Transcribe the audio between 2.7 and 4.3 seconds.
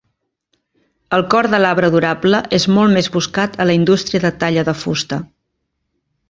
molt més buscat a la industria